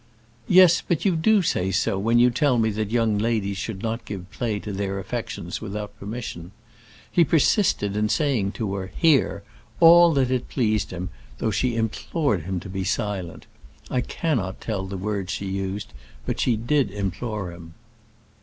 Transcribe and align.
"Yes, 0.47 0.81
but 0.81 1.05
you 1.05 1.15
do 1.15 1.43
say 1.43 1.69
so 1.69 1.99
when 1.99 2.17
you 2.17 2.31
tell 2.31 2.57
me 2.57 2.71
that 2.71 2.89
young 2.89 3.19
ladies 3.19 3.57
should 3.59 3.83
not 3.83 4.03
give 4.03 4.31
play 4.31 4.57
to 4.57 4.73
their 4.73 4.97
affections 4.97 5.61
without 5.61 5.95
permission. 5.99 6.49
He 7.11 7.23
persisted 7.23 7.95
in 7.95 8.09
saying 8.09 8.53
to 8.53 8.73
her, 8.73 8.91
here, 8.95 9.43
all 9.79 10.11
that 10.13 10.31
it 10.31 10.49
pleased 10.49 10.89
him, 10.89 11.11
though 11.37 11.51
she 11.51 11.75
implored 11.75 12.41
him 12.45 12.59
to 12.61 12.67
be 12.67 12.83
silent. 12.83 13.45
I 13.91 14.01
cannot 14.01 14.59
tell 14.59 14.87
the 14.87 14.97
words 14.97 15.31
she 15.31 15.45
used, 15.45 15.93
but 16.25 16.39
she 16.39 16.55
did 16.57 16.89
implore 16.89 17.51
him." 17.51 17.75